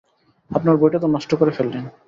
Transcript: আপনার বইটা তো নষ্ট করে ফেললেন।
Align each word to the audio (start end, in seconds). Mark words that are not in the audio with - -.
আপনার 0.51 0.75
বইটা 0.77 0.99
তো 0.99 1.07
নষ্ট 1.07 1.31
করে 1.35 1.51
ফেললেন। 1.51 1.83